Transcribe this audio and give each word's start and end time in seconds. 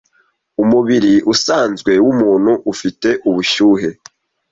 Umubiri 0.63 1.13
usanzwe 1.33 1.91
wumuntu 2.05 2.51
ufite 2.73 3.09
ubushyuhe 3.29 3.89